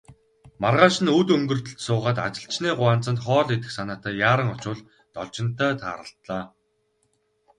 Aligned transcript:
Маргааш 0.61 0.95
нь 1.03 1.13
үд 1.19 1.27
өнгөртөл 1.35 1.77
суугаад, 1.85 2.17
ажилчны 2.27 2.69
гуанзанд 2.79 3.19
хоол 3.25 3.49
идэх 3.55 3.71
санаатай 3.75 4.13
яаран 4.29 4.49
очвол 4.55 4.79
Должинтой 5.15 5.71
тааралдлаа. 5.81 6.43